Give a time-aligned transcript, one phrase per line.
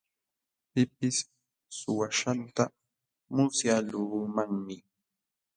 [0.71, 1.17] Pipis
[1.77, 2.63] suwaaśhqanta
[3.35, 4.77] musyaqluumanmi.